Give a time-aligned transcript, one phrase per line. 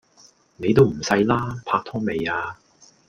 [0.57, 1.61] 你都唔細啦！
[1.63, 2.57] 拍拖未呀